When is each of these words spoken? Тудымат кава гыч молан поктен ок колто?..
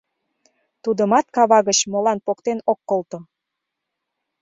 Тудымат 0.83 1.25
кава 1.35 1.59
гыч 1.67 1.79
молан 1.91 2.19
поктен 2.25 2.59
ок 2.71 2.79
колто?.. 2.89 3.17